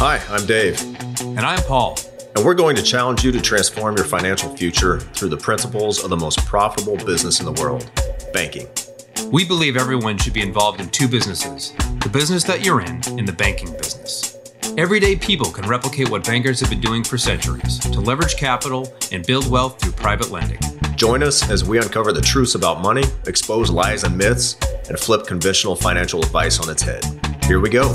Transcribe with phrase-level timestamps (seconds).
[0.00, 0.80] Hi, I'm Dave,
[1.20, 1.98] And I'm Paul.
[2.36, 6.10] and we're going to challenge you to transform your financial future through the principles of
[6.10, 7.90] the most profitable business in the world
[8.32, 8.68] banking.
[9.32, 11.72] We believe everyone should be involved in two businesses
[12.02, 14.38] the business that you're in and the banking business.
[14.78, 19.26] Everyday people can replicate what bankers have been doing for centuries to leverage capital and
[19.26, 20.60] build wealth through private lending.
[20.94, 24.56] Join us as we uncover the truths about money, expose lies and myths,
[24.88, 27.04] and flip conventional financial advice on its head.
[27.44, 27.88] Here we go.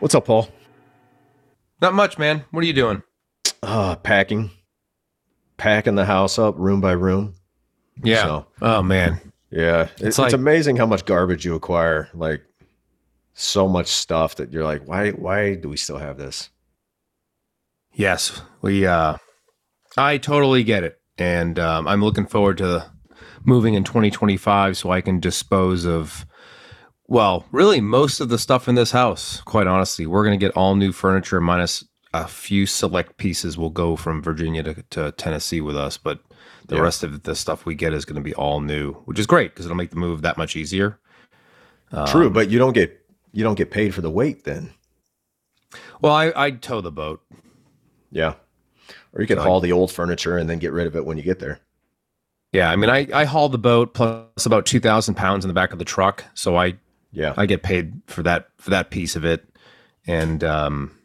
[0.00, 0.48] What's up, Paul?
[1.82, 2.44] Not much, man.
[2.52, 3.02] What are you doing?
[3.60, 4.50] Uh, packing.
[5.56, 7.34] Packing the house up room by room.
[8.02, 8.22] Yeah.
[8.22, 9.20] So- oh, man.
[9.50, 9.88] Yeah.
[9.94, 12.08] It's, it's like- amazing how much garbage you acquire.
[12.14, 12.42] Like
[13.34, 16.50] so much stuff that you're like, why why do we still have this?
[17.94, 18.40] Yes.
[18.62, 19.16] We, uh,
[19.96, 21.00] I totally get it.
[21.18, 22.90] And um, I'm looking forward to
[23.44, 26.24] moving in 2025 so I can dispose of,
[27.12, 30.06] well, really most of the stuff in this house, quite honestly.
[30.06, 31.84] We're going to get all new furniture minus
[32.14, 35.98] a few select pieces will go from Virginia to, to Tennessee with us.
[35.98, 36.20] But
[36.68, 36.80] the Yeah.
[36.82, 39.50] rest of the stuff we get is going to be all new, which is great
[39.50, 40.98] because it'll make the move that much easier.
[42.06, 42.98] True, Um, but you don't get
[43.34, 44.72] you don't get paid for the weight then.
[46.00, 47.20] Well, I, I tow the boat.
[48.10, 48.34] Yeah.
[49.12, 51.04] Or you could So I- haul the old furniture and then get rid of it
[51.04, 51.60] when you get there.
[52.52, 55.72] Yeah, I mean, I, I haul the boat plus about 2,000 pounds in the back
[55.74, 56.24] of the truck.
[56.34, 56.74] So I
[57.12, 57.34] Yeah.
[57.36, 59.44] I get paid for that for that piece of it,
[60.06, 60.96] and um,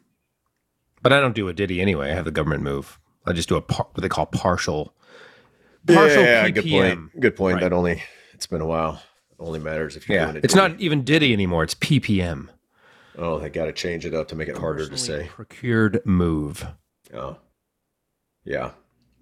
[1.02, 2.10] but I don't do a DITY anyway.
[2.10, 2.98] I have the government move.
[3.26, 4.94] I just do a par- what they call partial
[5.86, 6.54] partial yeah, PPM.
[6.54, 7.20] good point.
[7.20, 7.54] Good point.
[7.56, 7.60] Right.
[7.62, 9.02] That only it's been a while.
[9.30, 10.44] It only matters if you're Yeah, it.
[10.44, 11.62] it's not even DITY anymore.
[11.64, 12.48] It's PPM.
[13.16, 15.26] Oh, they got to change it up to make it harder to say.
[15.26, 16.66] Procured move.
[17.12, 17.36] Oh,
[18.44, 18.70] yeah.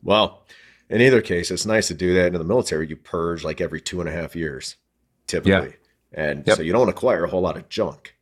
[0.02, 0.44] Well,
[0.90, 2.26] in either case, it's nice to do that.
[2.26, 4.76] In the military, you purge like every two and a half years,
[5.26, 5.74] typically,
[6.16, 6.56] and Yep.
[6.56, 8.16] so you don't acquire a whole lot of junk.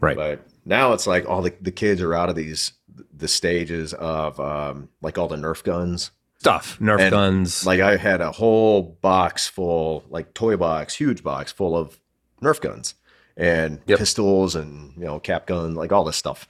[0.00, 0.16] Right.
[0.16, 2.72] But now it's like all the, the kids are out of these
[3.14, 6.10] the stages of um, like all the Nerf guns.
[6.38, 6.78] Stuff.
[6.80, 7.66] Nerf And, guns.
[7.66, 11.98] Like I had a whole box full, like toy box, huge box full of
[12.40, 12.94] Nerf guns
[13.36, 13.98] and Yep.
[13.98, 16.48] pistols and you know cap gun, like all this stuff.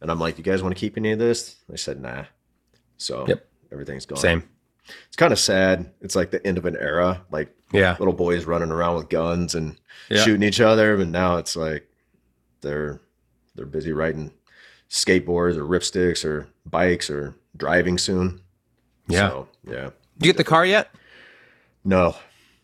[0.00, 1.56] And I'm like, you guys want to keep any of this?
[1.68, 2.24] They said, nah.
[2.96, 3.46] So Yep.
[3.72, 4.18] everything's gone.
[4.18, 4.42] Same.
[5.06, 5.90] It's kind of sad.
[6.00, 7.22] It's like the end of an era.
[7.30, 7.96] Like Yeah.
[7.98, 9.76] little boys running around with guns and
[10.08, 10.22] Yeah.
[10.24, 11.88] shooting each other, but now it's like
[12.60, 13.00] they're
[13.54, 14.32] they're busy riding
[14.88, 18.40] skateboards or ripsticks or bikes or driving soon.
[19.08, 19.28] Yeah.
[19.30, 19.90] So, yeah.
[20.18, 20.90] Did you get the car yet?
[21.84, 22.16] No,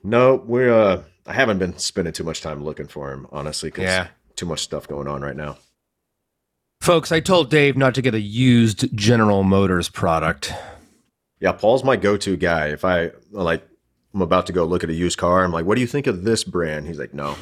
[0.02, 0.72] no, we're.
[0.72, 3.70] Uh, I haven't been spending too much time looking for him, honestly.
[3.70, 4.08] 'cause Yeah.
[4.36, 5.56] too much stuff going on right now.
[6.80, 10.52] Folks, I told Dave not to get a used General Motors product.
[11.40, 12.68] Yeah, Paul's my go-to guy.
[12.68, 13.66] If I like,
[14.14, 15.44] I'm about to go look at a used car.
[15.44, 16.86] I'm like, what do you think of this brand?
[16.86, 17.36] He's like, no.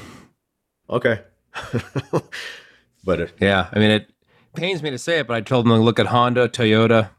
[0.89, 1.21] Okay.
[3.05, 3.69] but it, Yeah.
[3.73, 4.11] I mean, it
[4.55, 7.11] pains me to say it, but I told him to look at Honda, Toyota,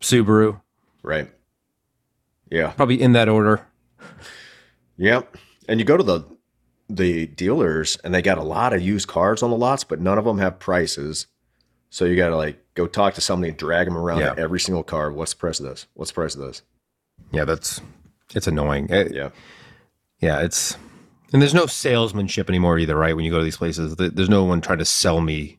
[0.00, 0.60] Subaru,
[1.02, 1.30] right.
[2.50, 2.70] Yeah.
[2.70, 3.66] probably in that order.
[4.96, 5.36] Yep.
[5.68, 6.24] And you go to the
[6.88, 10.18] the dealers and they got a lot of used cars on the lots, but none
[10.18, 11.26] of them have prices.
[11.90, 14.34] So you got to like go talk to somebody and drag them around Yeah.
[14.36, 15.10] every single car.
[15.12, 15.86] What's the price of this?
[15.94, 16.62] What's the price of this?
[17.32, 17.80] Yeah, that's
[18.34, 18.88] it's annoying.
[18.90, 19.30] It- Yeah.
[20.20, 20.76] yeah, it's
[21.32, 23.14] and there's no salesmanship anymore either, right?
[23.16, 25.58] When you go to these places, there's no one trying to sell me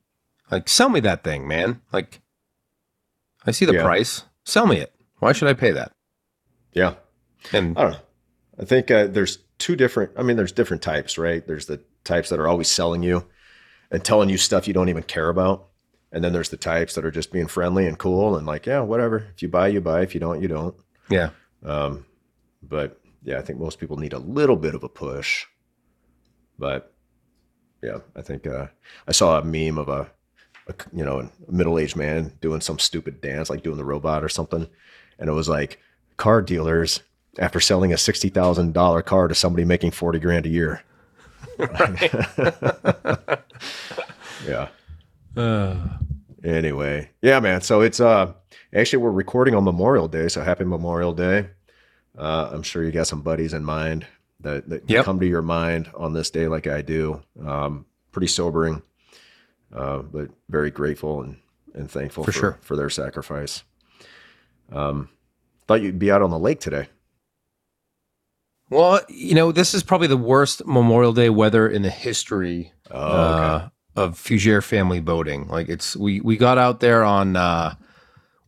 [0.52, 1.82] like sell me that thing, man.
[1.92, 2.22] Like
[3.46, 3.84] I see the Yeah.
[3.84, 4.94] price, sell me it.
[5.20, 5.92] Why should I pay that?
[6.74, 6.96] Yeah.
[7.54, 8.00] And I don't know.
[8.60, 10.12] I think uh, there's two different.
[10.18, 11.46] I mean, there's different types, right?
[11.46, 13.26] There's the types that are always selling you
[13.92, 15.67] and telling you stuff you don't even care about,
[16.12, 18.79] and then there's the types that are just being friendly and cool and like, yeah,
[18.81, 19.28] whatever.
[19.35, 20.01] If you buy, you buy.
[20.01, 20.75] If you don't, you don't.
[21.09, 21.29] yeah,
[21.63, 22.06] Um,
[22.63, 25.45] but yeah, I think most people need a little bit of a push.
[26.57, 26.94] But
[27.84, 28.68] yeah, I think uh,
[29.07, 30.09] I saw a meme of a,
[30.68, 34.24] a you know a middle aged man doing some stupid dance, like doing the robot
[34.24, 34.68] or something,
[35.19, 35.79] and it was like
[36.18, 37.01] car dealers
[37.38, 40.84] after selling a sixty thousand dollar car to somebody making forty grand a year.
[44.47, 44.69] yeah.
[46.44, 47.62] Anyway, yeah, man.
[47.62, 48.34] So it's uh
[48.74, 51.50] actually we're recording on Memorial Day, so happy Memorial Day.
[52.18, 54.06] Uh, I'm sure you got some buddies in mind
[54.39, 55.06] that, that Yep.
[55.06, 57.22] come to your mind on this day, like I do.
[57.45, 58.81] Um, pretty sobering,
[59.72, 61.38] uh, but very grateful and
[61.74, 62.57] and thankful For for sure.
[62.62, 63.63] for their sacrifice.
[64.72, 65.10] Um,
[65.68, 66.88] thought you'd be out on the lake today.
[68.69, 73.00] Well, you know, this is probably the worst Memorial Day weather in the history Oh,
[73.34, 73.44] okay.
[73.66, 75.48] uh, of Fugere family boating.
[75.48, 77.76] Like it's we we got out there on uh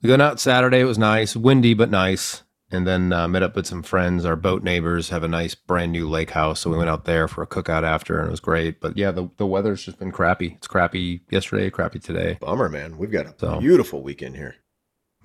[0.02, 0.80] we got out Saturday.
[0.80, 2.44] It was nice, windy but nice.
[2.72, 4.24] and then uh, met up with some friends.
[4.26, 7.28] Our boat neighbors have a nice brand new lake house, so we went out there
[7.28, 8.80] for a cookout after, and it was great.
[8.80, 10.54] But yeah, the the weather's just been crappy.
[10.58, 12.38] It's crappy yesterday, crappy today.
[12.40, 12.98] Bummer, man.
[13.00, 14.56] We've got a So- beautiful weekend here.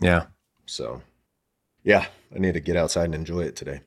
[0.01, 0.25] Yeah,
[0.67, 1.03] So,
[1.85, 3.83] yeah, I need to get outside and enjoy it today.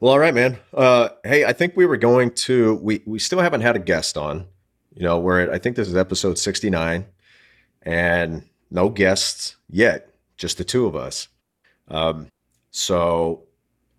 [0.00, 0.58] Well, all right, man.
[0.72, 2.76] Uh, hey, I think we were going to.
[2.76, 4.46] We we still haven't had a guest on.
[4.94, 5.50] You know, we're at.
[5.50, 7.06] I think this is episode sixty nine,
[7.82, 10.14] and no guests yet.
[10.36, 11.28] Just the two of us.
[11.88, 12.28] Um,
[12.70, 13.44] so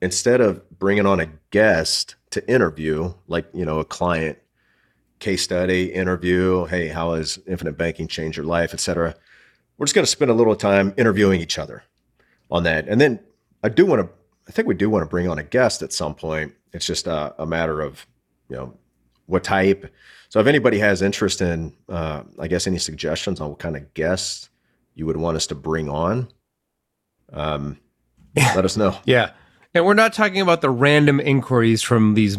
[0.01, 4.38] instead of bringing on a guest to interview, like you know, a client
[5.19, 6.66] case study interview.
[6.66, 9.16] Hey, how has infinite banking changed your life, et cetera
[9.80, 11.84] we're just going to spend a little time interviewing each other
[12.52, 12.88] on that.
[12.88, 13.19] And then
[13.63, 14.10] I do want to,
[14.50, 16.54] I think we do want to bring on a guest at some point.
[16.74, 18.06] It's just a, a matter of,
[18.50, 18.74] you know,
[19.28, 19.94] what type.
[20.30, 23.94] So if anybody has interest in, uh, I guess, any suggestions on what kind of
[23.94, 24.50] guests
[24.96, 26.30] you would want us to bring on,
[27.31, 27.78] um,
[28.36, 28.98] let us know.
[29.06, 29.31] yeah,
[29.75, 32.38] and we're not talking about the random inquiries from these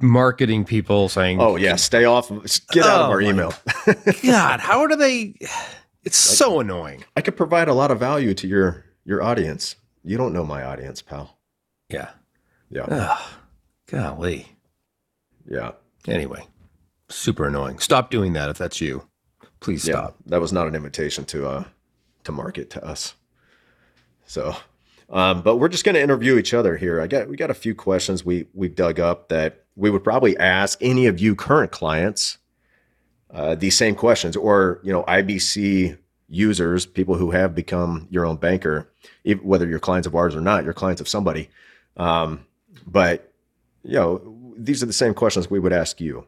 [0.00, 2.28] marketing people saying, Oh yeah, stay off.
[2.72, 3.54] Get out of Oh, our email.
[4.22, 5.34] God, how do they?"
[6.04, 7.04] It's so annoying.
[7.16, 9.76] I could provide a lot of value to your your audience.
[10.04, 11.37] You don't know my audience, pal.
[11.88, 12.10] Yeah.
[12.70, 13.18] Yeah, Ugh,
[13.86, 14.46] golly.
[15.48, 15.70] yeah.
[16.06, 16.46] Anyway,
[17.08, 17.78] super annoying.
[17.78, 19.08] Stop doing that if that's you.
[19.60, 20.16] Please Yeah, stop.
[20.26, 21.64] that was not an invitation to uh
[22.24, 23.14] to market to us.
[24.26, 24.54] So,
[25.08, 27.00] um, but we're just going to interview each other here.
[27.00, 30.36] I got we got a few questions we we dug up that we would probably
[30.36, 32.36] ask any of you current clients
[33.30, 35.96] uh, these same questions, or you know IBC
[36.28, 38.90] users, people who have become your own banker,
[39.24, 41.48] ev- whether you're clients of ours or not, you're clients of somebody.
[41.96, 42.46] Um,
[42.86, 43.32] but
[43.82, 46.26] you know these are the same questions we would ask you.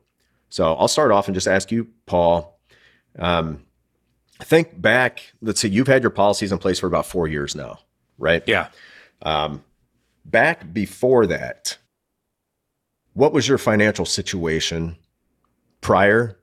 [0.49, 2.59] So I'll start off and just ask you, Paul.
[3.19, 3.65] Um,
[4.41, 5.33] think back.
[5.41, 7.81] Let's see, you've had your policies in place for about four years now,
[8.19, 8.43] right?
[8.47, 8.69] Yeah.
[9.23, 9.65] Um,
[10.25, 11.79] back before that,
[13.13, 14.97] what was your financial situation
[15.81, 16.39] prior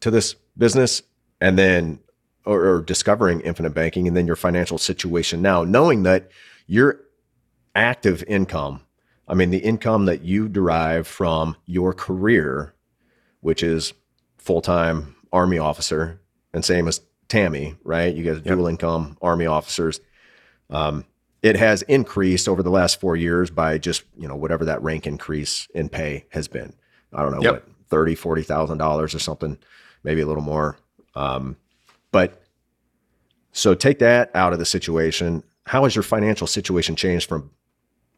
[0.00, 1.02] to this business,
[1.40, 1.98] and then
[2.44, 6.30] or, or discovering infinite banking, and then your financial situation now, knowing that
[6.66, 7.00] your
[7.74, 8.82] active income,
[9.28, 12.74] I mean, the income that you derive from your career,
[13.40, 13.92] which is
[14.38, 16.20] full time Army officer,
[16.52, 18.14] and same as Tammy, right?
[18.14, 18.44] You guys Yep.
[18.44, 20.00] dual income Army officers.
[20.68, 21.04] Um,
[21.42, 25.06] it has increased over the last four years by just you know whatever that rank
[25.06, 26.74] increase in pay has been.
[27.12, 27.52] I don't know Yep.
[27.52, 29.56] what thirty, forty thousand dollars or something,
[30.04, 30.76] maybe a little more.
[31.14, 31.56] Um,
[32.10, 32.42] but
[33.52, 35.42] so take that out of the situation.
[35.66, 37.50] How has your financial situation changed from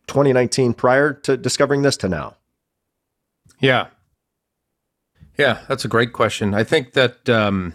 [0.06, 2.36] 2019 prior to discovering this to now?
[3.60, 3.88] Yeah.
[5.38, 6.54] Yeah, that's a great question.
[6.54, 7.74] I think that um,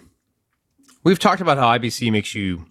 [1.03, 2.65] we've talked about how IBC makes you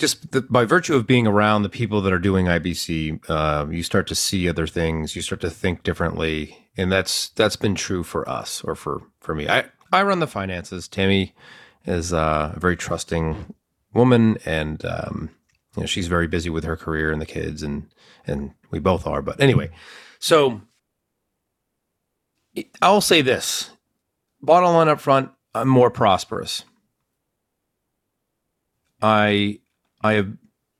[0.00, 3.82] just the, by virtue of being around the people that are doing IBC, uh, you
[3.82, 5.14] start to see other things.
[5.14, 9.34] You start to think differently, and that's that's been true for us or for for
[9.34, 9.48] me.
[9.48, 10.88] I I run the finances.
[10.88, 11.34] Tammy
[11.84, 13.54] is uh, a very trusting
[13.92, 15.30] woman, and um,
[15.80, 17.86] you know she's very busy with her career and the kids, and
[18.26, 19.22] and we both are.
[19.22, 19.70] But anyway,
[20.18, 20.60] so
[22.82, 23.70] I'll say this:
[24.42, 26.64] bottom line up front, I'm more prosperous.
[29.00, 29.60] I
[30.04, 30.26] I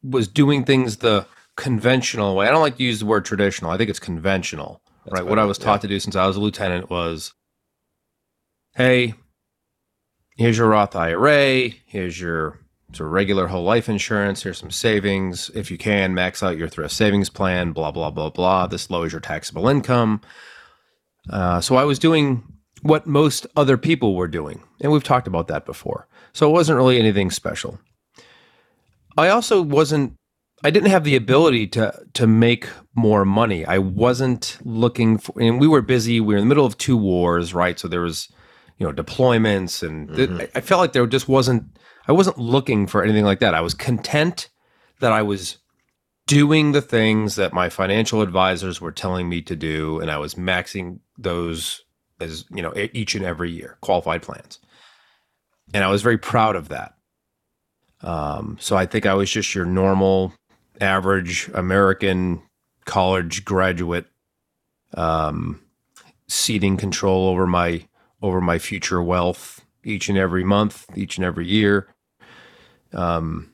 [0.02, 1.26] was doing things the
[1.56, 2.46] conventional way.
[2.46, 3.70] I don't like to use the word traditional.
[3.70, 4.82] I think it's conventional.
[5.06, 5.26] That's right.
[5.26, 5.64] What I was yeah.
[5.64, 7.32] taught to do since I was a lieutenant was,
[8.74, 9.14] hey,
[10.36, 11.70] here's your Roth IRA.
[11.86, 12.60] Here's your
[12.98, 14.42] of regular whole life insurance.
[14.42, 15.50] Here's some savings.
[15.54, 17.72] If you can, max out your thrift savings plan.
[17.72, 18.66] Blah blah blah blah.
[18.66, 20.20] This lowers your taxable income.
[21.28, 22.42] Uh, so I was doing
[22.82, 26.08] what most other people were doing, and we've talked about that before.
[26.32, 27.78] So it wasn't really anything special.
[29.16, 30.14] I also wasn't
[30.62, 33.64] I didn't have the ability to to make more money.
[33.64, 36.96] I wasn't looking for and we were busy, we were in the middle of two
[36.96, 37.78] wars, right?
[37.78, 38.28] So there was,
[38.78, 40.40] you know, deployments and th- Mhm.
[40.42, 41.64] I- I felt like there just wasn't
[42.08, 43.54] I wasn't looking for anything like that.
[43.54, 44.48] I was content
[45.00, 45.58] that I was
[46.26, 50.34] doing the things that my financial advisors were telling me to do and I was
[50.34, 51.82] maxing those
[52.20, 54.58] as, you know, each and every year, qualified plans.
[55.72, 56.94] And I was very proud of that.
[58.02, 60.32] Um, so I think I was just your normal,
[60.80, 62.42] average American
[62.84, 64.06] college graduate,
[64.94, 65.60] um,
[66.28, 67.86] control over my
[68.22, 71.88] over my future wealth each and every month, each and every year.
[72.92, 73.52] Um,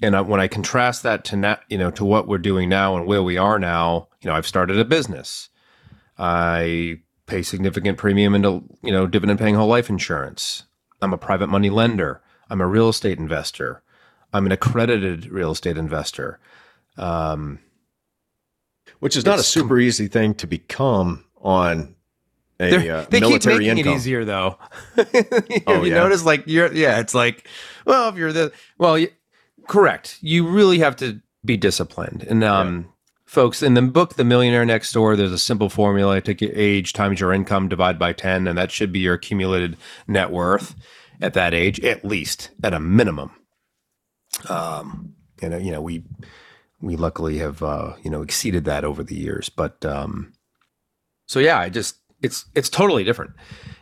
[0.00, 2.96] and I, when I contrast that to na- you know to what we're doing now
[2.96, 5.48] and where we are now, you know, I've started a business.
[6.18, 10.64] I pay significant premium into you know dividend paying whole life insurance.
[11.00, 12.22] I'm a private money lender.
[12.50, 13.82] I'm a real estate investor.
[14.32, 16.38] I'm an accredited real estate investor.
[16.96, 17.60] Um,
[19.00, 21.94] Which is not a super easy thing to become on
[22.60, 23.92] a They're- uh, they keep military making income.
[23.92, 24.58] it easier though.
[24.96, 25.94] if Oh, you yeah?
[25.94, 27.48] notice, like you're, yeah, it's like,
[27.86, 29.08] well, if you're the, well, y
[29.66, 30.18] correct.
[30.20, 32.24] You really have to be disciplined.
[32.28, 32.92] And um,
[33.26, 36.92] folks, in the book, The Millionaire Next Door, there's a simple formula: take your age
[36.94, 39.76] times your income, divide by ten, and that should be your accumulated
[40.08, 40.74] net worth
[41.20, 43.30] at that age, at least at a minimum.
[44.48, 46.04] Um, and uh, you know, we
[46.80, 50.32] we luckily have uh, you know exceeded that over the years, but um,
[51.26, 53.32] so yeah, I just it's it's totally different.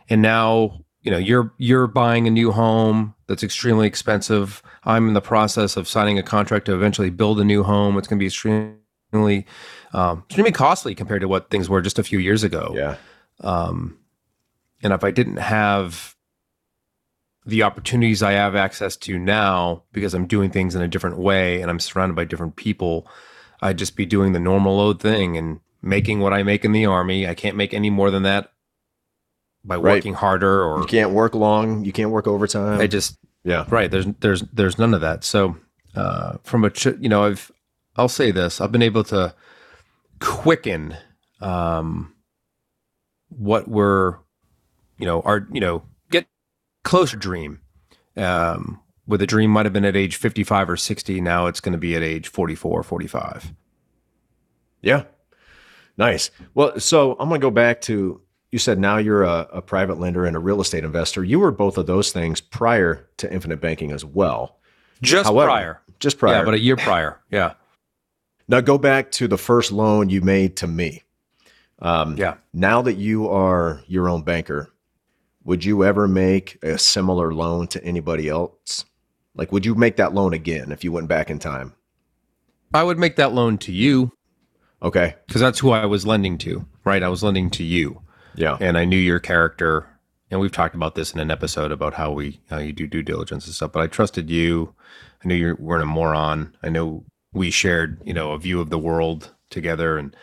[0.09, 4.61] And now, you know, you're you're buying a new home that's extremely expensive.
[4.83, 7.97] I'm in the process of signing a contract to eventually build a new home.
[7.97, 9.45] It's going to be extremely
[9.93, 12.73] um, extremely costly compared to what things were just a few years ago.
[12.75, 12.97] Yeah.
[13.41, 13.97] Um,
[14.83, 16.15] and if I didn't have
[17.45, 21.61] the opportunities I have access to now because I'm doing things in a different way
[21.61, 23.07] and I'm surrounded by different people,
[23.61, 26.85] I'd just be doing the normal old thing and making what I make in the
[26.85, 27.27] army.
[27.27, 28.51] I can't make any more than that
[29.63, 29.95] by Right.
[29.95, 31.83] working harder or You can't work long.
[31.85, 32.79] You can't work overtime.
[32.79, 33.65] I just yeah.
[33.69, 35.23] right there's there's there's none of that.
[35.23, 35.57] So
[35.95, 37.51] uh, from a ch- you know I've
[37.95, 39.33] I'll say this I've been able to
[40.19, 40.95] quicken
[41.41, 42.13] um,
[43.29, 44.15] what we're
[44.97, 46.27] you know our you know get
[46.83, 47.59] closer dream
[48.15, 51.73] um, where the dream might have been at age 55 or 60 now it's going
[51.73, 53.53] to be at age 44 45
[54.81, 55.03] Yeah.
[55.97, 56.29] Nice.
[56.53, 59.99] Well, so I'm going to go back to you said now you're a, a private
[59.99, 61.23] lender and a real estate investor.
[61.23, 64.57] You were both of those things prior to infinite banking as well.
[65.01, 66.35] just However, prior Just prior.
[66.39, 67.53] yeah but a year prior yeah
[68.47, 71.03] now go back to the first loan you made to me.
[71.79, 74.71] Um, yeah Now that you are your own banker,
[75.43, 78.85] would you ever make a similar loan to anybody else?
[79.35, 81.73] Like, would you make that loan again if you went back in time?
[82.73, 84.11] I would make that loan to you
[84.81, 85.15] Okay.
[85.25, 88.01] because that's who I was lending to right I was lending to you
[88.35, 88.57] Yeah.
[88.59, 89.87] and I knew your character.
[90.29, 93.01] And we've talked about this in an episode about how we how you do due
[93.01, 93.71] diligence and stuff.
[93.71, 94.73] But I trusted you.
[95.23, 96.53] I knew you weren't a moron.
[96.61, 99.97] I know we shared you know a view of the world together.
[99.97, 100.13] And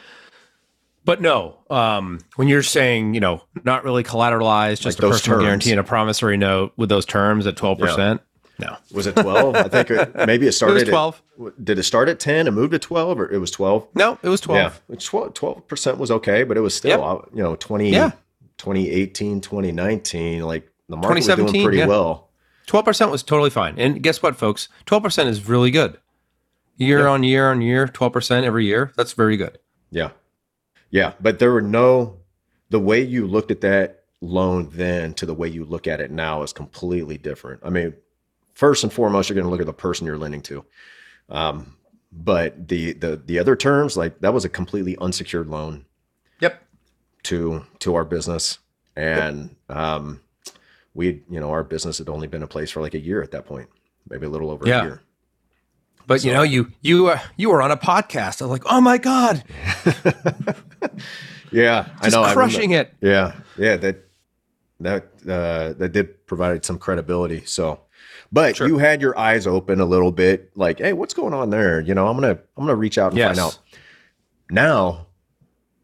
[1.06, 5.38] but no, um, when you're saying you know not really collateralized, just Like a personal
[5.38, 5.46] terms.
[5.46, 8.20] guarantee and a promissory note with those terms at twelve percent.
[8.58, 9.56] No, Was it 12?
[9.56, 11.22] I think it, maybe it it started was at- twelve.
[11.62, 13.88] did it start at 10 and move to 12 or it was 12?
[13.94, 14.80] No, it was twelve.
[14.88, 14.96] Yeah.
[14.98, 17.00] 12, 12% was okay, but it was still, Yep.
[17.00, 18.12] uh, you know, 20, Yeah.
[18.58, 21.86] 2018, 2019, like the market was doing 2017, pretty yeah.
[21.86, 22.28] well.
[22.66, 23.74] Twelve percent was totally fine.
[23.78, 24.68] And guess what, folks?
[24.86, 25.98] Twelve percent is really good.
[26.76, 28.90] Year on year on year, twelve percent every year.
[28.96, 29.58] That's very good.
[29.90, 30.10] Yeah.
[30.90, 31.12] Yeah.
[31.20, 32.18] But there were no,
[32.70, 36.10] the way you looked at that loan then to the way you look at it
[36.10, 37.60] now is completely different.
[37.64, 37.94] I mean,
[38.54, 40.64] first and foremost, you're going to look at the person you're lending to.
[41.28, 41.76] Um,
[42.12, 45.84] but the, the, the other terms, like that was a completely unsecured loan
[46.40, 46.62] Yep.
[47.24, 48.58] to, to our business.
[48.96, 50.20] And, um,
[50.94, 53.32] we, you know, our business had only been in place for like a year at
[53.32, 53.68] that point,
[54.08, 54.80] maybe a little over Yeah.
[54.80, 55.00] a year.
[56.06, 58.42] But you know, you you uh, you were on a podcast.
[58.42, 59.42] I was like, oh my god,
[61.50, 61.88] Yeah.
[62.00, 62.22] I just know.
[62.22, 62.92] I remember- crushing it.
[63.00, 64.04] Yeah, yeah, that
[64.80, 67.44] that uh, that did provide some credibility.
[67.46, 67.80] So,
[68.34, 68.66] but Sure.
[68.66, 71.80] you had your eyes open a little bit, like, hey, what's going on there?
[71.80, 73.28] You know, I'm gonna I'm gonna reach out and Yes.
[73.28, 73.58] find out.
[74.50, 75.06] Now,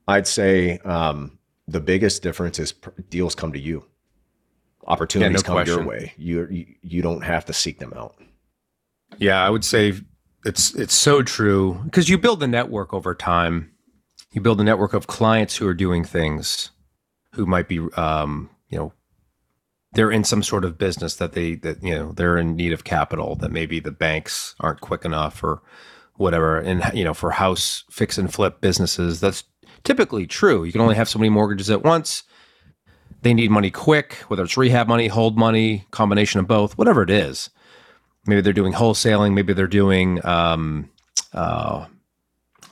[0.08, 1.38] I'd say um,
[1.68, 3.84] the biggest difference is pr- deals come to you,
[4.86, 6.12] opportunities come your way.
[6.16, 8.16] You, you you don't have to seek them out.
[9.18, 9.94] Yeah, I would say
[10.44, 13.70] it's it's so true because you build the network over time.
[14.32, 16.70] You build a network of clients who are doing things,
[17.34, 18.92] who might be, um, you know,
[19.92, 22.84] they're in some sort of business that they that you know they're in need of
[22.84, 25.62] capital that maybe the banks aren't quick enough or
[26.16, 26.58] whatever.
[26.58, 29.44] And you know, for house fix and flip businesses, that's
[29.84, 30.64] typically true.
[30.64, 32.22] You can only have so many mortgages at once.
[33.22, 37.10] They need money quick, whether it's rehab money, hold money, combination of both, whatever it
[37.10, 37.50] is
[38.26, 40.90] maybe they're doing wholesaling maybe they're doing um
[41.32, 41.86] uh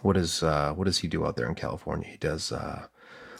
[0.02, 2.86] what is uh what does he do out there in california he does uh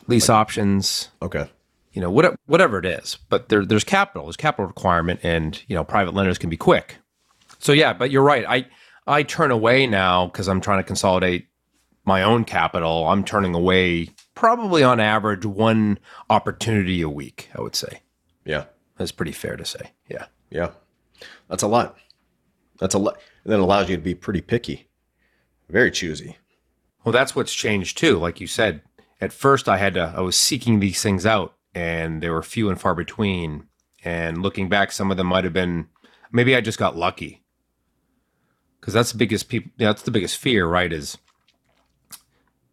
[0.07, 1.49] lease options Okay.
[1.99, 5.75] You know what, whatever it is but there, there's capital there's capital requirement and you
[5.75, 6.99] know private lenders can be quick
[7.59, 8.65] so yeah but you're right i
[9.09, 11.49] i turn away now because i'm trying to consolidate
[12.05, 15.99] my own capital i'm turning away probably on average one
[16.31, 18.01] opportunity a week i would say
[18.45, 18.67] Yeah.
[18.97, 20.71] that's pretty fair to say yeah Yeah.
[21.49, 21.97] That's a lot.
[22.79, 23.19] That's a lot.
[23.45, 24.89] It allows you to be pretty picky,
[25.69, 26.37] very choosy.
[27.03, 28.19] Well, that's what's changed too.
[28.19, 28.83] Like you said,
[29.21, 32.69] at first I had to, I was seeking these things out and they were few
[32.71, 33.69] and far between.
[34.05, 35.89] And looking back, some of them might have been,
[36.33, 37.43] maybe I just got lucky.
[38.81, 39.71] because that's the biggest people.
[39.79, 40.93] That's the biggest fear, right?
[40.93, 41.19] Is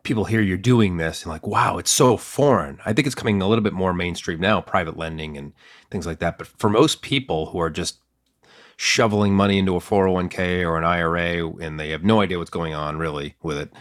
[0.03, 2.79] people hear you're doing this and like, wow, it's so foreign.
[2.85, 5.53] I think it's coming a little bit more mainstream now, private lending and
[5.91, 6.37] things like that.
[6.37, 7.99] But for most people who are just
[8.77, 12.73] shoveling money into a 401k or an IRA and they have no idea what's going
[12.73, 13.71] on really with it,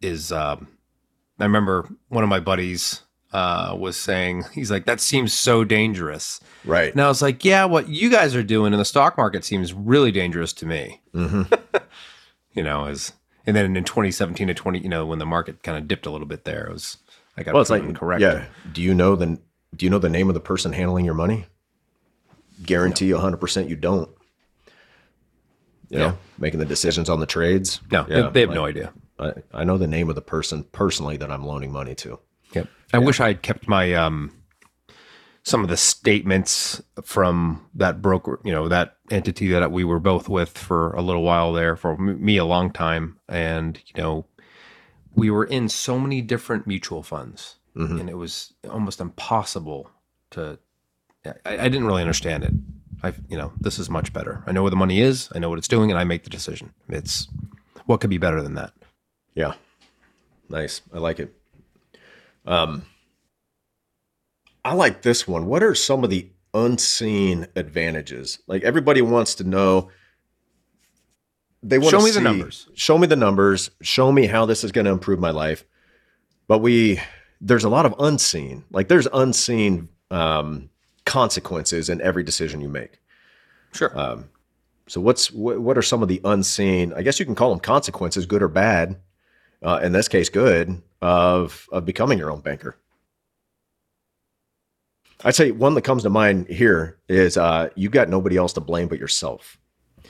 [0.00, 0.68] is um,
[1.38, 3.02] I remember one of my buddies
[3.36, 6.40] uh, was saying, he's like, that seems so dangerous.
[6.64, 6.90] Right.
[6.92, 9.74] And I was like, yeah, what you guys are doing in the stock market seems
[9.74, 11.02] really dangerous to me.
[11.12, 11.42] hmm
[12.54, 13.12] You know, as
[13.46, 16.10] and then in 2017 to 20, you know, when the market kind of dipped a
[16.10, 16.96] little bit there, it was
[17.36, 18.22] I got Well, it's like correct.
[18.22, 18.46] Yeah.
[18.72, 19.38] Do you know the
[19.76, 21.44] Do you know the name of the person handling your money?
[22.64, 24.08] Guarantee you 100 percent you don't.
[25.90, 26.06] You Yeah.
[26.08, 27.80] know, making the decisions on the trades.
[27.92, 28.92] No, they- Yeah, they have like, no idea.
[29.18, 32.18] I, I know the name of the person personally that I'm loaning money to.
[32.54, 32.68] Yep.
[32.92, 34.32] I wish I had kept my um
[35.42, 40.28] some of the statements from that broker, you know, that entity that we were both
[40.28, 44.26] with for a little while there, for me a long time, and you know,
[45.14, 48.00] we were in so many different mutual funds, Mhm.
[48.00, 49.90] and it was almost impossible
[50.30, 50.58] to.
[51.24, 52.52] I, I didn't really understand it.
[53.02, 54.42] I, you know, this is much better.
[54.46, 55.28] I know where the money is.
[55.34, 56.72] I know what it's doing, and I make the decision.
[56.88, 57.28] It's
[57.84, 58.72] what could be better than that.
[59.34, 59.54] Yeah.
[60.48, 60.80] Nice.
[60.92, 61.34] I like it.
[62.46, 62.84] Um
[64.64, 65.46] I like this one.
[65.46, 68.40] What are some of the unseen advantages?
[68.46, 69.90] Like everybody wants to know
[71.62, 72.68] they want Show to me the numbers.
[72.74, 73.70] Show me the numbers.
[73.80, 75.64] Show me how this is going to improve my life.
[76.48, 77.00] But we
[77.40, 78.64] there's a lot of unseen.
[78.70, 80.70] Like there's unseen um
[81.04, 83.00] consequences in every decision you make.
[83.72, 83.96] Sure.
[83.98, 84.28] Um,
[84.88, 86.92] so what's what, what are some of the unseen?
[86.94, 89.00] I guess you can call them consequences, good or bad.
[89.62, 92.76] Uh, in this case, good of of becoming your own banker.
[95.24, 98.60] I'd say one that comes to mind here is uh, you got nobody else to
[98.60, 99.58] blame but yourself.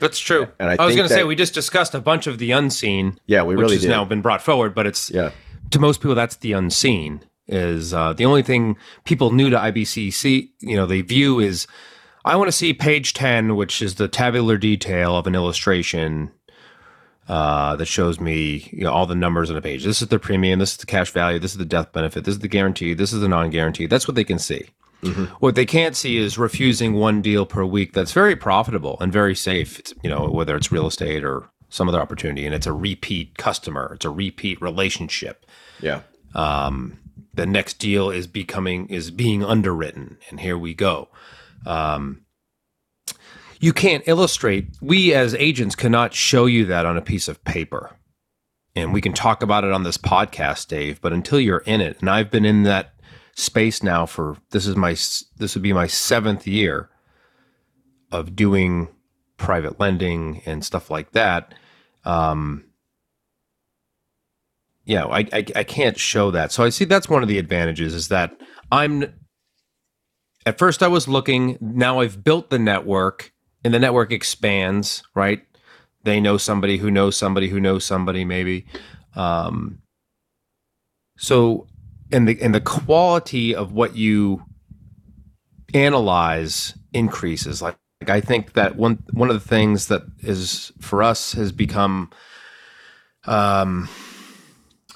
[0.01, 0.49] That's true.
[0.59, 3.19] And I I, was going to say we just discussed a bunch of the unseen,
[3.27, 3.91] Yeah, we which really has did.
[3.91, 5.31] now been brought forward, but it's yeah,
[5.71, 7.23] to most people that's the unseen.
[7.49, 10.51] Is uh, the only thing people new to IBCC.
[10.61, 11.69] you know, they view is
[12.25, 16.33] I want to see page ten, which is the tabular detail of an illustration
[17.29, 19.85] uh, that shows me you know, all the numbers on a page.
[19.85, 20.59] This is the premium.
[20.59, 21.39] This is the cash value.
[21.39, 22.25] This is the death benefit.
[22.25, 22.95] This is the guarantee.
[22.95, 23.87] This is the non-guarantee.
[23.87, 24.69] That's what they can see.
[25.39, 29.37] What they can't see is refusing one deal per week that's very profitable and very
[29.37, 29.79] safe.
[29.79, 33.39] It's, you know, whether it's real estate or some other opportunity, and it's a repeat
[33.39, 33.93] customer.
[33.95, 35.47] It's a repeat relationship.
[35.81, 36.01] yeah,
[36.35, 36.99] Um,
[37.35, 41.09] the next deal is becoming is being underwritten, and here we go.
[41.65, 42.23] Um,
[43.61, 44.69] you can't illustrate.
[44.81, 47.97] We as agents cannot show you that on a piece of paper,
[48.75, 51.01] and we can talk about it on this podcast, Dave.
[51.01, 52.95] But until you're in it, and I've been in that
[53.35, 54.93] space now for this is my
[55.37, 56.89] this would be my seventh year
[58.11, 58.89] of doing
[59.37, 61.55] private lending and stuff like that.
[62.05, 62.65] Um,
[64.85, 66.53] yeah, I, I I can't show that.
[66.53, 68.37] So I see that's one of the advantages is that
[68.71, 69.13] I'm
[70.47, 73.33] at first I was looking, now I've built the network
[73.67, 75.43] and the network expands, right?
[76.05, 78.65] They know somebody who knows somebody who knows somebody maybe.
[79.17, 79.81] Um
[81.19, 81.67] so
[82.13, 84.45] and the and the quality of what you
[85.75, 91.03] analyze increases like, like I think that one one of the things that is for
[91.03, 92.11] us has become
[93.25, 93.89] um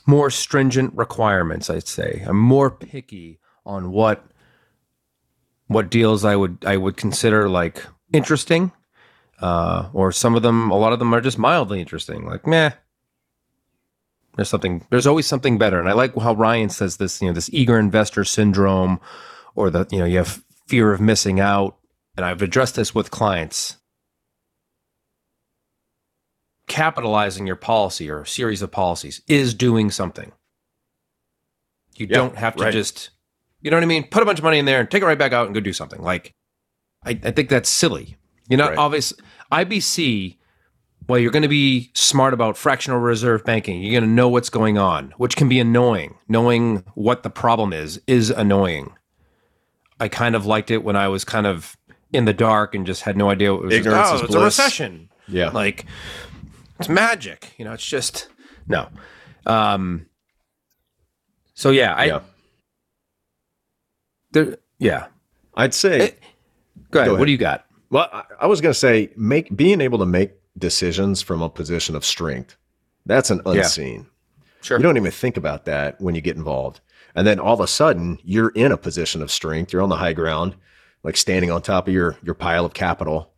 [0.07, 4.25] more stringent requirements i'd say i'm more picky on what
[5.67, 8.73] what deals i would i would consider like interesting
[9.41, 12.71] uh or some of them a lot of them are just mildly interesting like meh
[14.37, 17.35] there's something there's always something better and i like how ryan says this you know
[17.35, 19.01] this eager investor syndrome
[19.55, 21.77] or the you know you have fear of missing out
[22.17, 23.77] and i've addressed this with clients
[26.69, 30.31] capitalizing your policy or a series of policies is doing something.
[31.97, 32.73] You Yeah, don't have to right.
[32.73, 33.11] just,
[33.61, 34.07] you know what I mean?
[34.09, 35.61] Put a bunch of money in there and take it right back out and go
[35.61, 36.01] do something.
[36.01, 36.33] Like,
[37.05, 38.17] I, I think that's silly.
[38.49, 38.79] You're not Right.
[38.79, 39.13] obvious.
[39.53, 40.37] IBC,
[41.09, 43.83] well, you're going to be smart about fractional reserve banking.
[43.83, 46.17] You're going to know what's going on, which can be annoying.
[46.29, 48.93] Knowing what the problem is is annoying.
[49.99, 51.77] I kind of liked it when I was kind of
[52.13, 53.75] in the dark and just had no idea what it was.
[53.75, 55.51] Ignorance oh, is it's a recession yeah.
[55.51, 55.87] like
[56.79, 58.29] it's magic you know it's just
[58.67, 58.89] no
[59.47, 60.07] um
[61.55, 62.21] so yeah i yeah.
[64.33, 65.07] there yeah
[65.55, 66.01] I'd say.
[66.01, 66.11] Eh,
[66.91, 69.55] go ahead Go what do you got Well, I, I was going to say, make
[69.57, 72.57] being able to make decisions from a position of strength.
[73.07, 73.53] That's an Yeah.
[73.63, 74.07] unseen.
[74.63, 76.81] sure You don't even think about that when you get involved.
[77.15, 79.73] And then all of a sudden, you're in a position of strength.
[79.73, 80.55] You're on the high ground,
[81.03, 83.33] like standing on top of your your pile of capital.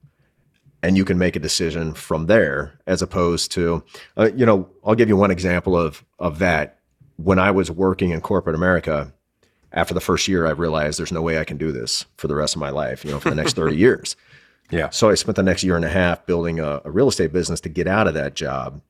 [0.85, 3.85] and you can make a decision from there as opposed to
[4.17, 6.79] uh, you know i'll give you one example of of that
[7.17, 9.13] when i was working in corporate america
[9.73, 12.35] after the first year i realized there's no way i can do this for the
[12.35, 14.17] rest of my life you know for the next 30 years
[14.71, 14.91] Yeah.
[14.91, 17.61] so i spent the next year and a half building a, a real estate business
[17.63, 18.81] to get out of that job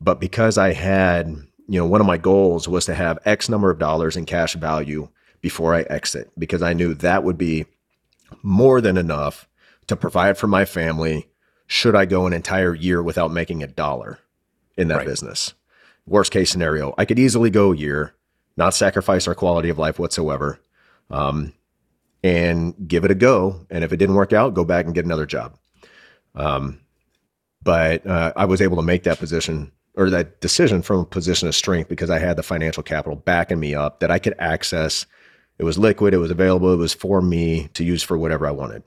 [0.00, 1.26] but because i had
[1.68, 4.54] you know one of my goals was to have x number of dollars in cash
[4.54, 5.08] value
[5.40, 7.66] before i exit because i knew that would be
[8.42, 9.48] more than enough
[9.86, 11.26] to provide for my family
[11.66, 14.18] should I go an entire year without making a dollar
[14.76, 15.06] in that Right.
[15.06, 15.54] business.
[16.06, 18.12] Worst case scenario, I could easily go a year,
[18.56, 20.60] not sacrifice our quality of life whatsoever,
[21.10, 21.52] um,
[22.22, 23.66] and give it a go.
[23.70, 25.56] And if it didn't work out, go back and get another job.
[26.34, 26.80] Um,
[27.62, 31.48] but uh, I was able to make that position or that decision from a position
[31.48, 35.06] of strength because I had the financial capital backing me up that I could access.
[35.58, 38.52] It was liquid, it was available, it was for me to use for whatever I
[38.52, 38.82] wanted.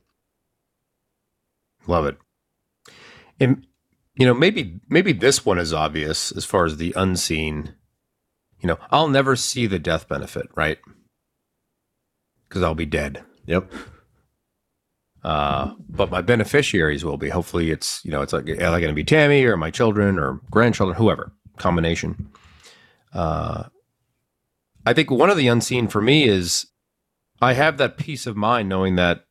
[1.88, 2.17] Love it.
[3.39, 3.67] And
[4.15, 7.73] you know, maybe maybe this one is obvious as far as the unseen.
[8.63, 10.80] You know, I'll never see the death benefit, right?
[12.47, 13.23] Because I'll be dead.
[13.45, 13.69] Yep.
[15.21, 17.30] Uh, but my beneficiaries will be.
[17.30, 20.17] Hopefully, it's you know, it's like are they going to be Tammy or my children
[20.17, 22.30] or grandchildren, whoever combination.
[23.13, 23.65] Uh,
[24.86, 26.67] I think one of the unseen for me is
[27.41, 29.26] I have that peace of mind knowing that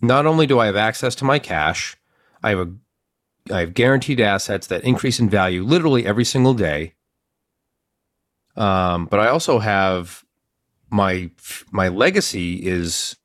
[0.00, 1.96] not only do I have access to my cash,
[2.42, 2.72] I have a
[3.54, 6.94] I have guaranteed assets that increase in value literally every single day.
[8.56, 10.24] Um, but I also have
[10.90, 11.30] my
[11.70, 13.16] my legacy is,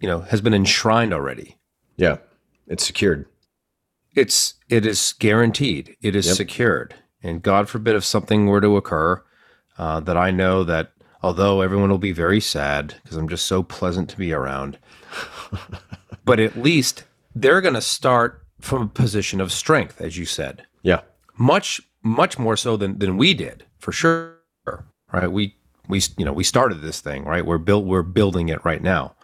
[0.00, 1.56] you know, has been enshrined already.
[1.96, 2.18] Yeah.
[2.66, 3.26] It's secured.
[4.14, 5.96] It's it is guaranteed.
[6.02, 6.36] It is Yep.
[6.36, 6.94] secured.
[7.22, 9.22] And God forbid if something were to occur,
[9.78, 10.92] uh, that I know that
[11.22, 14.78] although everyone will be very sad because I'm just so pleasant to be around,
[16.24, 20.66] but at least they're going to start from a position of strength, as you said,
[20.82, 21.00] Yeah.
[21.38, 24.36] much much more so than than we did for sure.
[25.12, 25.30] Right?
[25.30, 25.56] We
[25.88, 27.44] we you know we started this thing right.
[27.44, 27.84] We're built.
[27.84, 29.14] We're building it right now.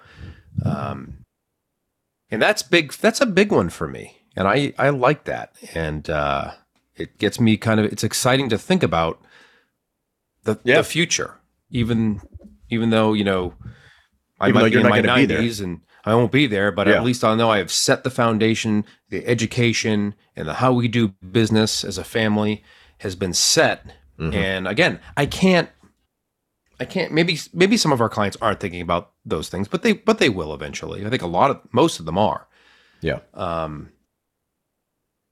[0.64, 1.18] Um,
[2.31, 2.92] and that's big.
[2.94, 6.53] That's a big one for me, and I I like that, and uh,
[6.96, 7.87] it gets me kind of.
[7.92, 9.20] It's exciting to think about
[10.44, 10.79] the Yeah.
[10.79, 11.35] the future,
[11.70, 12.20] even
[12.68, 13.55] even though you know
[14.40, 15.37] I Even might be in my gonna be there.
[15.38, 16.94] nineties and I won't be there, but Yeah.
[16.94, 20.88] at least I'll know I have set the foundation, the education, and the how we
[20.88, 22.64] do business as a family
[22.99, 23.92] has been set.
[24.18, 24.35] Mhm.
[24.35, 25.68] And again, I can't
[26.79, 29.95] I can't maybe maybe some of our clients aren't thinking about those things, but they
[29.95, 31.07] but they will eventually.
[31.07, 32.47] I think a lot of most of them are.
[33.01, 33.21] Yeah.
[33.35, 33.93] Um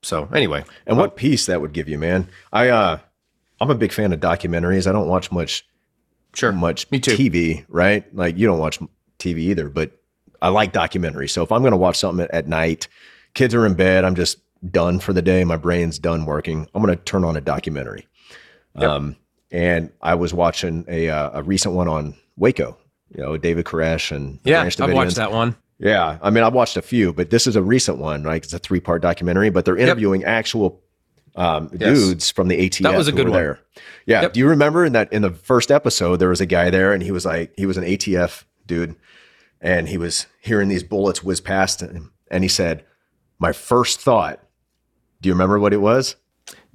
[0.01, 2.29] so anyway, And what peace that would give you, man.
[2.51, 2.99] I uh
[3.59, 4.87] I'm a big fan of documentaries.
[4.87, 5.65] I don't watch much
[6.33, 6.51] sure.
[6.51, 7.11] much Me too.
[7.15, 8.03] TV, right?
[8.15, 8.79] Like you don't watch
[9.19, 9.91] TV either, but
[10.41, 11.31] I like documentaries.
[11.31, 12.87] So if I'm going to watch something at night,
[13.33, 16.67] kids are in bed, I'm just done for the day, my brain's done working.
[16.73, 18.07] I'm going to turn on a documentary.
[18.77, 18.89] Yep.
[18.89, 19.15] Um,
[19.51, 22.77] and I was watching a uh, a recent one on Waco.
[23.15, 25.55] You know, David Koresh and Yeah, I've watched that one.
[25.77, 28.43] Yeah, I mean, I've watched a few, but this is a recent one, right?
[28.43, 30.81] It's a three part documentary, but they're interviewing actual
[31.35, 31.97] um, Yes.
[31.99, 32.83] dudes from the ATF.
[32.83, 33.37] That was a good one.
[33.37, 33.59] There.
[34.05, 34.21] Yeah.
[34.21, 34.33] Yep.
[34.33, 37.03] Do you remember in that in the first episode there was a guy there, and
[37.03, 38.95] he was like, he was an ATF dude,
[39.61, 42.85] and he was hearing these bullets whiz past him, and he said,
[43.39, 44.41] "My first thought."
[45.21, 46.15] Do you remember what it was?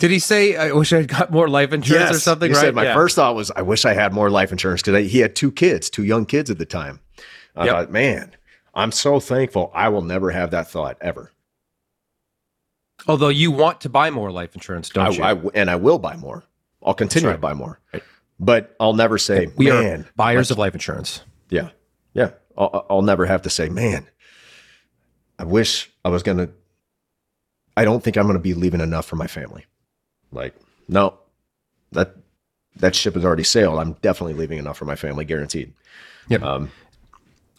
[0.00, 2.50] Did he say I wish I'd got more life insurance or something?
[2.50, 2.60] He right?
[2.60, 2.94] said, "My Yeah.
[2.94, 5.88] first thought was, I wish I had more life insurance because he had two kids,
[5.90, 7.00] two young kids at the time."
[7.54, 7.74] I Yep.
[7.74, 8.36] thought, man,
[8.74, 9.70] I'm so thankful.
[9.74, 11.30] I will never have that thought ever.
[13.06, 15.48] Although you want to buy more life insurance, don't I, you?
[15.48, 16.44] I- and I will buy more.
[16.82, 18.02] I'll continue That's to buy more, Right.
[18.38, 21.22] but I'll never say, we man, are buyers of life insurance.
[21.50, 21.70] yeah,
[22.14, 22.30] yeah.
[22.56, 24.06] I'll, I'll never have to say, man,
[25.38, 26.50] I wish I was going to,
[27.76, 29.66] I don't think I'm going to be leaving enough for my family.
[30.32, 30.54] Like,
[30.88, 31.18] no,
[31.92, 32.14] that,
[32.76, 33.78] that ship has already sailed.
[33.78, 35.72] I'm definitely leaving enough for my family, guaranteed.
[36.28, 36.42] Yep.
[36.42, 36.70] Um,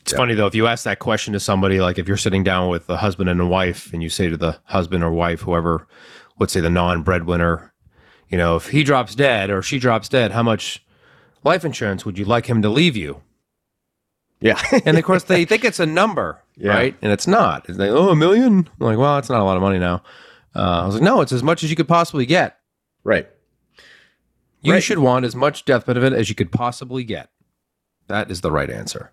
[0.01, 2.69] It's funny though, if you ask that question to somebody, like if you're sitting down
[2.69, 5.87] with a husband and a wife, and you say to the husband or wife, whoever,
[6.39, 7.71] let's say the non-breadwinner,
[8.29, 10.83] you know, if he drops dead or she drops dead, how much
[11.43, 13.21] life insurance would you like him to leave you?
[14.39, 14.59] yeah.
[14.85, 16.71] And of course, they think it's a number, Yeah.
[16.73, 16.95] right?
[17.01, 17.67] And it's not.
[17.69, 18.67] It's like, oh, a million.
[18.79, 20.01] I'm like, well, it's not a lot of money now.
[20.55, 22.57] Uh, I was like, no, it's as much as you could possibly get.
[23.03, 23.27] Right.
[24.61, 24.83] You Right.
[24.83, 27.29] should want as much death benefit as you could possibly get.
[28.07, 29.11] That is the right answer.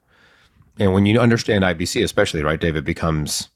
[0.78, 3.48] And when you understand IBC, especially, right, David, becomes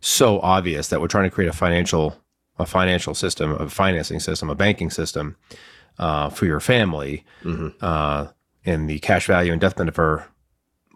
[0.00, 2.18] so obvious that we're trying to create a financial,
[2.58, 5.36] a financial system, a financing system, a banking system
[5.98, 7.74] uh, for your family, Mhm.
[7.82, 8.28] uh,
[8.64, 10.26] and the cash value and death benefit are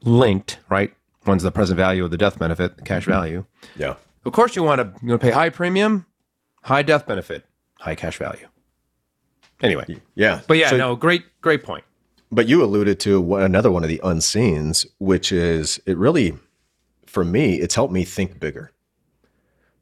[0.03, 0.95] linked, right?
[1.27, 3.45] One's the present value of the death benefit, the cash value.
[3.77, 3.97] Yeah.
[4.25, 6.07] of course, you want to you want to pay high premium,
[6.65, 7.45] high death benefit,
[7.79, 8.49] high cash value.
[9.63, 10.41] Anyway, Yeah.
[10.47, 11.85] but yeah, So- no, great, great point.
[12.31, 16.37] But you alluded to one, another one of the unseens, which is it really,
[17.07, 18.73] for me, it's helped me think bigger.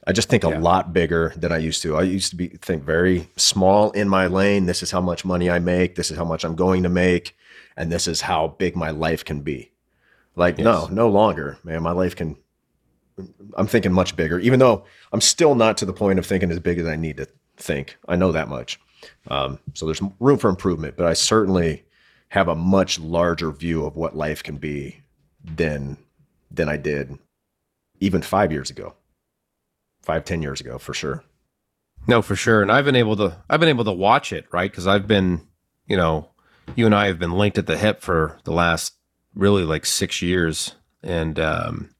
[0.07, 0.59] I just think a Yeah.
[0.59, 1.97] lot bigger than I used to.
[1.97, 4.67] I used to be think very small in my lane.
[4.67, 5.95] This is how much money I make.
[5.95, 7.35] This is how much I'm going to make,
[7.77, 9.71] and this is how big my life can be.
[10.37, 11.83] Like no, no longer, man.
[11.83, 12.37] My life can.
[13.57, 16.59] I'm thinking much bigger, even though I'm still not to the point of thinking as
[16.61, 17.97] big as I need to think.
[18.07, 18.79] I know that much.
[19.29, 21.85] Um, so there's room for improvement, but I certainly
[22.29, 25.03] have a much larger view of what life can be
[25.45, 25.97] than
[26.51, 27.19] than I did
[28.01, 28.95] even five years ago,
[30.03, 31.25] five ten years ago for sure.
[32.07, 32.61] No, for sure.
[32.61, 34.71] And I've been able to I've been able to watch it, right?
[34.71, 35.47] Because I've been,
[35.87, 36.29] you know,
[36.77, 38.95] you and I have been linked at the hip for the last
[39.35, 40.75] really like six years.
[41.03, 41.91] And um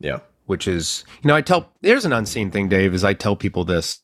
[0.00, 3.36] Yeah, which is you know, I tell there's an unseen thing, Dave, is I tell
[3.36, 4.00] people this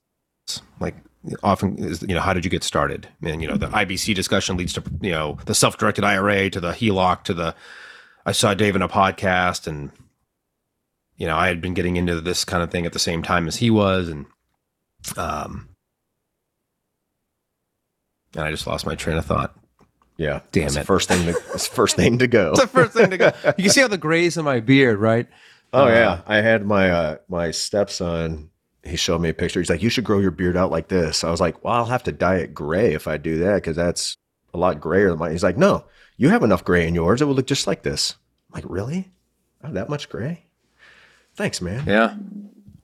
[0.78, 0.96] like
[1.42, 3.08] often is you know, how did you get started?
[3.22, 6.72] And you know, the IBC discussion leads to you know, the self-directed IRA to the
[6.72, 7.54] HELOC to the
[8.26, 9.90] I saw Dave in a podcast and
[11.16, 13.46] you know, I had been getting into this kind of thing at the same time
[13.46, 14.26] as he was and
[15.16, 15.68] um
[18.34, 19.54] and I just lost my train of thought.
[20.16, 20.40] yeah.
[20.52, 20.86] Damn It's the it.
[20.86, 22.50] first thing to it's first thing to go.
[22.52, 23.32] It's the first thing to go.
[23.58, 25.26] You can see all the grays in my beard, right?
[25.72, 28.49] Oh Uh, yeah, I had my uh, my stepson.
[28.84, 29.60] He showed me a picture.
[29.60, 31.84] He's like, "You should grow your beard out like this." I was like, "Well, I'll
[31.86, 34.16] have to dye it gray if I do that because that's
[34.54, 35.84] a lot grayer than mine." He's like, "No,
[36.16, 37.20] you have enough gray in yours.
[37.20, 38.14] It will look just like this."
[38.52, 39.10] I'm like, "Really?
[39.62, 40.44] I have that much gray?"
[41.34, 41.84] Thanks, man.
[41.86, 42.14] Yeah.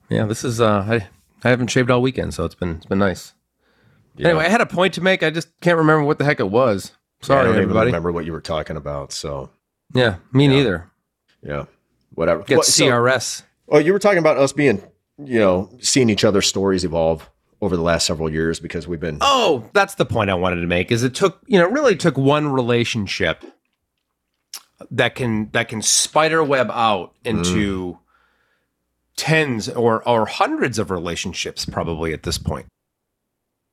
[0.09, 1.07] Yeah, this is uh I
[1.43, 3.33] I haven't shaved all weekend, so it's been it's been nice.
[4.15, 4.29] Yeah.
[4.29, 5.21] Anyway, I had a point to make.
[5.23, 6.91] I just can't remember what the heck it was.
[6.91, 7.87] Yeah, I Sorry, don't even everybody.
[7.87, 9.11] remember what you were talking about.
[9.11, 9.49] So
[9.93, 10.89] Yeah, me neither.
[11.41, 11.65] yeah,
[12.13, 12.43] whatever.
[12.43, 13.43] Get so- CRS.
[13.69, 14.81] Oh, you were talking about us being,
[15.17, 17.29] you know, seeing each other's stories evolve
[17.61, 19.17] over the last several years because we've been.
[19.21, 20.91] Oh, that's the point I wanted to make.
[20.91, 23.43] Is it took you know it really took one relationship
[24.91, 27.99] that can that can spider web out into
[29.15, 32.67] tens or or hundreds of relationships probably at this point.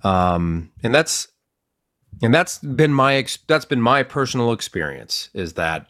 [0.02, 1.28] Um, and that's
[2.22, 5.88] and that's been my ex- that's been my personal experience is that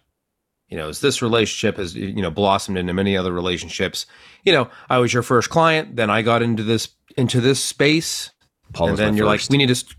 [0.74, 4.06] you know as this relationship has you know blossomed into many other relationships?
[4.42, 8.32] You know i was your first client then i got into this into this space.
[8.72, 9.50] Paul and then you're first.
[9.50, 9.96] like we need to st-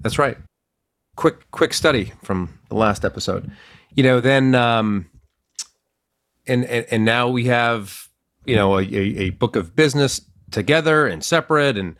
[0.00, 0.36] that's right.
[1.14, 3.48] Quick quick study from the last episode.
[3.94, 5.08] You know then um
[6.48, 8.08] and and, and now we have
[8.44, 11.94] you know a, a, a book of business together and separate and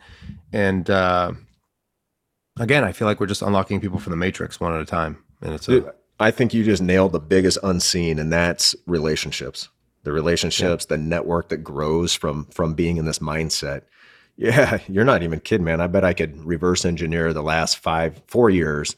[0.51, 1.31] and uh
[2.59, 5.23] again i feel like we're just unlocking people from the matrix one at a time.
[5.41, 9.69] And it's a Dude, I think you just nailed the biggest unseen, and that's relationships.
[10.03, 13.83] The relationships, the network that grows from from being in this mindset.
[14.35, 15.81] Yeah, you're not even kidding, man.
[15.81, 18.95] I bet I could reverse engineer the last five, four years,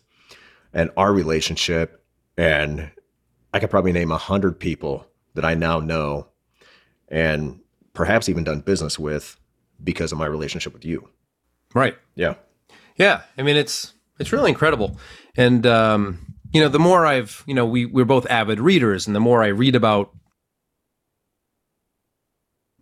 [0.73, 2.03] and our relationship,
[2.38, 2.91] and
[3.53, 6.27] I could probably name a hundred people that I now know,
[7.07, 7.60] and
[7.93, 9.38] perhaps even done business with
[9.84, 11.10] because of my relationship with you.
[11.73, 12.36] right Yeah,
[12.95, 14.97] Yeah, I mean it's it's really incredible,
[15.36, 19.15] and um, you know the more I've you know we we're both avid readers, and
[19.15, 20.13] the more I read about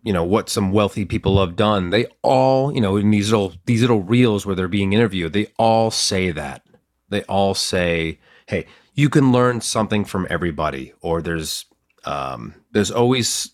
[0.02, 3.54] you know what some wealthy people have done, they all you know in these little
[3.66, 6.62] these little reels where they're being interviewed, they all say that.
[7.08, 11.66] They all say, "Hey, you can learn something from everybody," or there's
[12.04, 13.52] um, there's always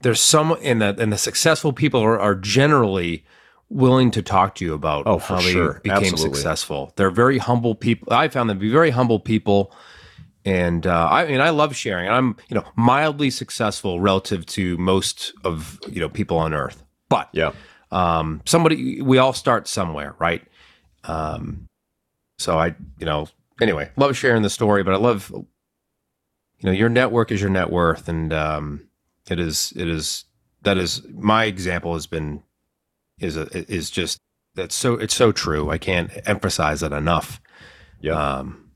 [0.00, 3.24] there's some in the and the successful people are, are generally
[3.68, 5.80] willing to talk to you about Oh, for how they sure.
[5.82, 6.34] became Absolutely.
[6.34, 6.92] successful.
[6.96, 8.12] They're very humble people.
[8.12, 9.72] I found them to be very humble people.
[10.44, 12.08] And uh, I mean, I love sharing.
[12.08, 16.84] I'm, you know, mildly successful relative to most of you know people on Earth.
[17.08, 17.50] But yeah,
[17.90, 20.42] um, somebody, we all start somewhere, right?
[21.04, 21.66] Um,
[22.38, 23.26] so I, you know,
[23.60, 24.84] anyway, love sharing the story.
[24.84, 25.46] But I love, you
[26.62, 28.88] know, your network is your net worth, and um,
[29.28, 30.24] it is, it is
[30.62, 32.42] that is my example has been
[33.20, 34.18] is a, is just
[34.54, 35.70] that's so it's so true.
[35.70, 37.40] I can't emphasize it enough.
[38.00, 38.12] yeah.
[38.38, 38.70] Um,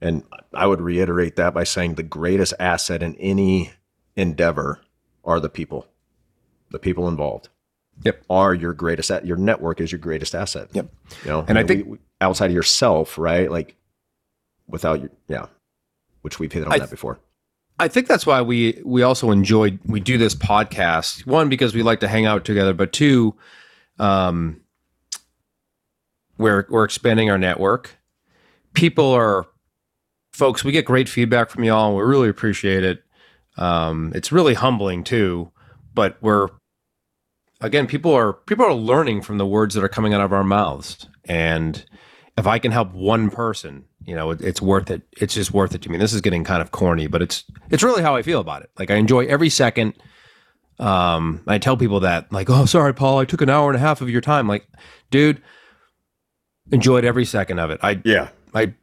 [0.00, 3.72] And I would reiterate that by saying the greatest asset in any
[4.14, 4.80] endeavor
[5.24, 5.86] are the people.
[6.70, 7.48] The people involved.
[8.04, 8.24] Yep.
[8.28, 10.68] Are your greatest at your network is your greatest asset.
[10.72, 10.88] Yep.
[11.24, 13.50] You know, And I we- think- we- outside of yourself, right?
[13.50, 13.74] Like
[14.68, 15.46] without your yeah,
[16.22, 17.18] which we've hit on I- that before.
[17.78, 21.26] I think that's why we we also enjoyed we do this podcast.
[21.26, 23.34] One because we like to hang out together, but two,
[23.98, 24.60] um,
[26.38, 27.96] we're we're expanding our network.
[28.74, 29.46] People are
[30.32, 30.64] folks.
[30.64, 31.88] We get great feedback from y'all.
[31.88, 33.02] and We really appreciate it.
[33.56, 35.50] Um, it's really humbling too,
[35.94, 36.48] but we're
[37.60, 40.44] again, people are people are learning from the words that are coming out of our
[40.44, 41.84] mouths, and
[42.36, 45.02] if I can help one person, you know, it, it's worth it.
[45.16, 45.96] It's just worth it to me.
[45.96, 48.70] This is getting kind of corny, but it's it's really how I feel about it.
[48.78, 49.94] Like I enjoy every second.
[50.78, 53.80] Um, I tell people that, like, oh, sorry, Paul, I took an hour and a
[53.80, 54.46] half of your time.
[54.46, 54.66] Like,
[55.10, 55.40] dude,
[56.70, 57.80] enjoyed every second of it.
[57.82, 58.28] I Yeah.
[58.54, 58.74] I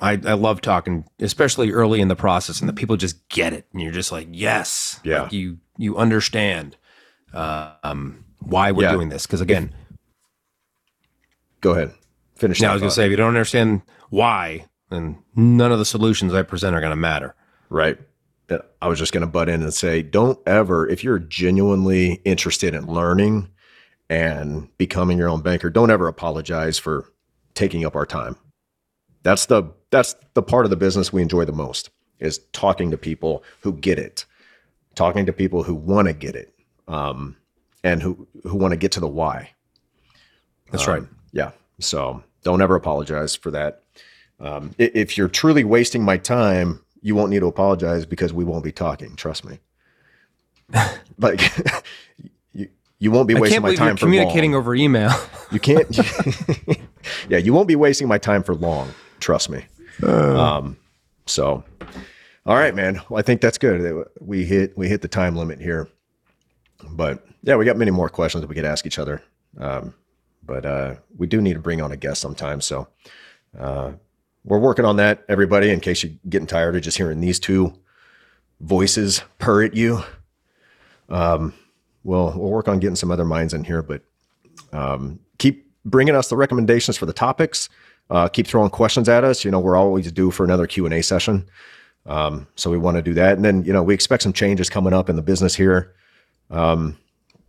[0.00, 3.66] I I love talking, especially early in the process, and the people just get it,
[3.72, 5.22] and you're just like, yes, Yeah.
[5.22, 6.76] Like, you you understand
[7.34, 8.92] uh, um, why we're Yeah.
[8.92, 9.26] doing this.
[9.26, 9.74] Because again,
[11.60, 11.92] Go ahead.
[12.36, 12.60] Finish.
[12.60, 12.94] now I was gonna thought.
[12.94, 16.94] say, if you don't understand why, then none of the solutions I present are gonna
[16.96, 17.34] matter.
[17.68, 17.98] Right.
[18.80, 22.74] I was just going to butt in and say, don't ever, if you're genuinely interested
[22.74, 23.48] in learning
[24.08, 27.12] and becoming your own banker, don't ever apologize for
[27.54, 28.36] taking up our time.
[29.22, 32.98] That's the that's the part of the business we enjoy the most is talking to
[32.98, 34.24] people who get it,
[34.94, 36.54] talking to people who want to get it,
[36.86, 37.36] um,
[37.84, 39.50] and who who want to get to the why.
[40.70, 41.02] That's Um, right.
[41.32, 41.50] Yeah.
[41.80, 43.82] So don't ever apologize for that.
[44.40, 48.64] Um, if you're truly wasting my time, you won't need to apologize because we won't
[48.64, 49.16] be talking.
[49.16, 49.60] Trust me.
[51.18, 51.40] like
[52.52, 54.60] you, you won't be I wasting my time for communicating long.
[54.60, 55.10] over email.
[55.50, 55.88] You can't.
[57.30, 58.92] yeah, you won't be wasting my time for long.
[59.18, 59.64] Trust me.
[60.02, 60.76] Um,
[61.24, 61.64] so,
[62.44, 63.00] all right, man.
[63.08, 64.06] Well, I think that's good.
[64.20, 65.88] We hit we hit the time limit here,
[66.90, 69.22] but yeah, we got many more questions that we could ask each other.
[69.56, 69.94] Um,
[70.44, 72.60] but uh, we do need to bring on a guest sometime.
[72.60, 72.88] So
[73.58, 73.92] uh,
[74.48, 75.70] we're working on that, everybody.
[75.70, 77.72] In case you're getting tired of just hearing these two
[78.60, 80.02] voices purr at you,
[81.10, 81.52] um,
[82.02, 83.82] we'll we'll work on getting some other minds in here.
[83.82, 84.02] But
[84.72, 87.68] um, keep bringing us the recommendations for the topics.
[88.08, 89.44] Uh, keep throwing questions at us.
[89.44, 91.46] You know, we're always due for another Q and A session.
[92.06, 94.70] Um, so we want to do that, and then you know we expect some changes
[94.70, 95.94] coming up in the business here
[96.50, 96.96] um,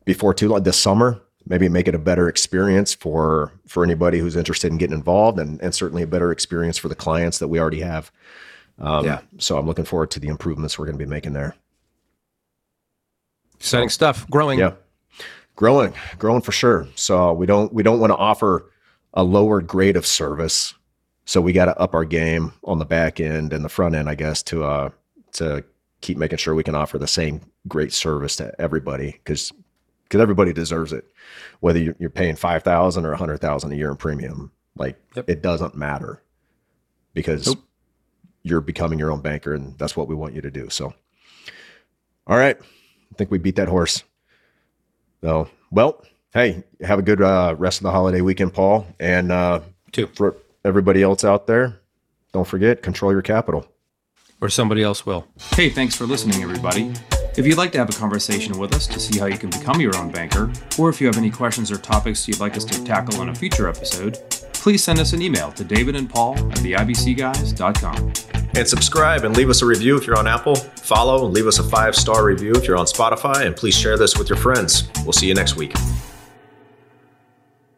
[0.04, 1.22] before too long this summer.
[1.48, 5.62] Maybe make it a better experience for for anybody who's interested in getting involved, and
[5.62, 8.12] and certainly a better experience for the clients that we already have.
[8.78, 9.22] Um, Yeah.
[9.40, 11.56] So I'm looking forward to the improvements we're going to be making there.
[13.56, 14.30] Exciting stuff.
[14.30, 14.60] Growing.
[14.60, 14.74] Yeah.
[15.56, 16.88] Growing, growing for sure.
[16.96, 18.72] So we don't we don't want to offer
[19.14, 20.74] a lower grade of service.
[21.26, 24.08] So we got to up our game on the back end and the front end,
[24.08, 24.90] I guess, to uh
[25.34, 25.64] to
[26.02, 29.52] keep making sure we can offer the same great service to everybody because
[30.10, 31.06] because everybody deserves it,
[31.60, 34.52] whether you're, you're paying five thousand or a hundred thousand a year in premium.
[34.76, 35.30] Like Yep.
[35.30, 36.22] it doesn't matter
[37.14, 37.60] because Nope.
[38.44, 40.70] you're becoming your own banker, and that's what we want you to do.
[40.70, 40.94] So,
[42.28, 44.04] all right, I think we beat that horse.
[45.22, 46.02] So, well,
[46.34, 48.88] hey, have a good uh, rest of the holiday weekend, Paul.
[49.00, 49.60] And uh,
[49.92, 50.08] Too.
[50.16, 51.80] for everybody else out there,
[52.32, 53.68] don't forget, control your capital.
[54.40, 55.28] Or somebody else will.
[55.56, 56.94] Hey, thanks for listening, everybody.
[57.38, 59.80] If you'd like to have a conversation with us to see how you can become
[59.80, 62.84] your own banker, or if you have any questions or topics you'd like us to
[62.84, 64.20] tackle on a future episode,
[64.54, 68.14] please send us an email to David and Paul at theibcguys.com.
[68.56, 70.56] And subscribe and leave us a review if you're on Apple.
[70.56, 73.46] Follow and leave us a five star review if you're on Spotify.
[73.46, 74.90] And please share this with your friends.
[75.04, 75.74] We'll see you next week.